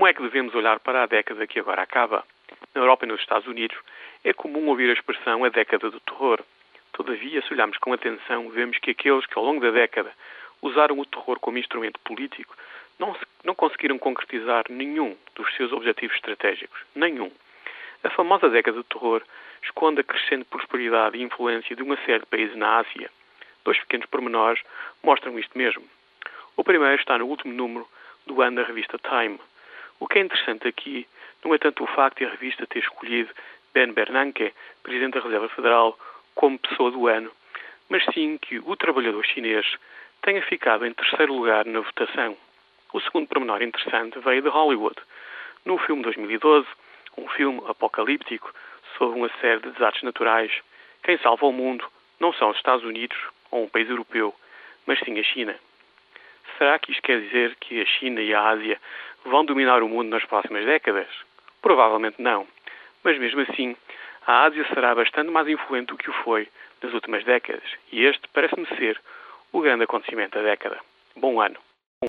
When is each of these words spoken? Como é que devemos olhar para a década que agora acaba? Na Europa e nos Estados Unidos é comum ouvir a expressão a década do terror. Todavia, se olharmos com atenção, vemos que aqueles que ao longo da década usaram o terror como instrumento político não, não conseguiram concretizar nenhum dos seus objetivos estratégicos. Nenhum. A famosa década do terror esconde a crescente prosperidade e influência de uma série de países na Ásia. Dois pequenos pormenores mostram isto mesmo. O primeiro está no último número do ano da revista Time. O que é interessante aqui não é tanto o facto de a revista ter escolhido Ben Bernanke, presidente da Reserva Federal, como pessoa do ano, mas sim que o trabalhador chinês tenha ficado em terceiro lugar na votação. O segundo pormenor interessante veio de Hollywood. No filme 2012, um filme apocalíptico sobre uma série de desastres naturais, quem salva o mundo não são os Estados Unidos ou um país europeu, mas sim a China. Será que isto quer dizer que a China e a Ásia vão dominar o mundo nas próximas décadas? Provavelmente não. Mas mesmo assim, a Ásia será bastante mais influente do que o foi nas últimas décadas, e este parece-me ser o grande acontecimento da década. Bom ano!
Como 0.00 0.08
é 0.08 0.14
que 0.14 0.22
devemos 0.22 0.54
olhar 0.54 0.80
para 0.80 1.02
a 1.02 1.06
década 1.06 1.46
que 1.46 1.60
agora 1.60 1.82
acaba? 1.82 2.24
Na 2.74 2.80
Europa 2.80 3.04
e 3.04 3.08
nos 3.08 3.20
Estados 3.20 3.46
Unidos 3.46 3.76
é 4.24 4.32
comum 4.32 4.66
ouvir 4.68 4.88
a 4.88 4.94
expressão 4.94 5.44
a 5.44 5.50
década 5.50 5.90
do 5.90 6.00
terror. 6.00 6.40
Todavia, 6.94 7.42
se 7.42 7.52
olharmos 7.52 7.76
com 7.76 7.92
atenção, 7.92 8.48
vemos 8.48 8.78
que 8.78 8.92
aqueles 8.92 9.26
que 9.26 9.38
ao 9.38 9.44
longo 9.44 9.60
da 9.60 9.70
década 9.70 10.10
usaram 10.62 10.98
o 10.98 11.04
terror 11.04 11.38
como 11.38 11.58
instrumento 11.58 12.00
político 12.00 12.56
não, 12.98 13.14
não 13.44 13.54
conseguiram 13.54 13.98
concretizar 13.98 14.64
nenhum 14.70 15.14
dos 15.34 15.54
seus 15.54 15.70
objetivos 15.70 16.16
estratégicos. 16.16 16.80
Nenhum. 16.94 17.30
A 18.02 18.08
famosa 18.08 18.48
década 18.48 18.78
do 18.78 18.84
terror 18.84 19.22
esconde 19.62 20.00
a 20.00 20.04
crescente 20.04 20.46
prosperidade 20.46 21.18
e 21.18 21.22
influência 21.22 21.76
de 21.76 21.82
uma 21.82 21.98
série 22.06 22.20
de 22.20 22.26
países 22.26 22.56
na 22.56 22.78
Ásia. 22.78 23.10
Dois 23.66 23.78
pequenos 23.80 24.06
pormenores 24.06 24.62
mostram 25.02 25.38
isto 25.38 25.58
mesmo. 25.58 25.84
O 26.56 26.64
primeiro 26.64 26.94
está 26.94 27.18
no 27.18 27.26
último 27.26 27.52
número 27.52 27.86
do 28.26 28.40
ano 28.40 28.56
da 28.56 28.62
revista 28.62 28.98
Time. 28.98 29.38
O 30.00 30.08
que 30.08 30.18
é 30.18 30.22
interessante 30.22 30.66
aqui 30.66 31.06
não 31.44 31.54
é 31.54 31.58
tanto 31.58 31.84
o 31.84 31.86
facto 31.86 32.18
de 32.18 32.24
a 32.24 32.30
revista 32.30 32.66
ter 32.66 32.78
escolhido 32.78 33.30
Ben 33.74 33.92
Bernanke, 33.92 34.52
presidente 34.82 35.14
da 35.14 35.20
Reserva 35.20 35.48
Federal, 35.50 35.98
como 36.34 36.58
pessoa 36.58 36.90
do 36.90 37.06
ano, 37.06 37.30
mas 37.88 38.02
sim 38.14 38.38
que 38.38 38.58
o 38.58 38.74
trabalhador 38.76 39.24
chinês 39.26 39.66
tenha 40.22 40.42
ficado 40.42 40.86
em 40.86 40.94
terceiro 40.94 41.34
lugar 41.34 41.66
na 41.66 41.80
votação. 41.80 42.36
O 42.94 43.00
segundo 43.00 43.28
pormenor 43.28 43.62
interessante 43.62 44.18
veio 44.20 44.42
de 44.42 44.48
Hollywood. 44.48 44.96
No 45.64 45.76
filme 45.78 46.02
2012, 46.02 46.66
um 47.18 47.28
filme 47.28 47.62
apocalíptico 47.68 48.52
sobre 48.96 49.18
uma 49.18 49.30
série 49.40 49.60
de 49.60 49.70
desastres 49.70 50.02
naturais, 50.02 50.50
quem 51.02 51.18
salva 51.18 51.46
o 51.46 51.52
mundo 51.52 51.86
não 52.18 52.32
são 52.32 52.50
os 52.50 52.56
Estados 52.56 52.84
Unidos 52.84 53.18
ou 53.50 53.64
um 53.64 53.68
país 53.68 53.88
europeu, 53.88 54.34
mas 54.86 54.98
sim 55.00 55.18
a 55.18 55.22
China. 55.22 55.54
Será 56.60 56.78
que 56.78 56.92
isto 56.92 57.02
quer 57.02 57.22
dizer 57.22 57.56
que 57.58 57.80
a 57.80 57.86
China 57.86 58.20
e 58.20 58.34
a 58.34 58.48
Ásia 58.50 58.78
vão 59.24 59.46
dominar 59.46 59.82
o 59.82 59.88
mundo 59.88 60.10
nas 60.10 60.26
próximas 60.26 60.66
décadas? 60.66 61.08
Provavelmente 61.62 62.20
não. 62.20 62.46
Mas 63.02 63.18
mesmo 63.18 63.40
assim, 63.40 63.74
a 64.26 64.44
Ásia 64.44 64.66
será 64.66 64.94
bastante 64.94 65.30
mais 65.30 65.48
influente 65.48 65.86
do 65.86 65.96
que 65.96 66.10
o 66.10 66.12
foi 66.22 66.46
nas 66.82 66.92
últimas 66.92 67.24
décadas, 67.24 67.64
e 67.90 68.04
este 68.04 68.28
parece-me 68.34 68.66
ser 68.76 69.00
o 69.52 69.62
grande 69.62 69.84
acontecimento 69.84 70.36
da 70.36 70.44
década. 70.44 70.78
Bom 71.16 71.40
ano! 71.40 71.56